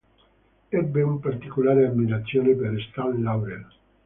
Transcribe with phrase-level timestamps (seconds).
[0.71, 3.67] Ebbe una particolare ammirazione per Stan Laurel.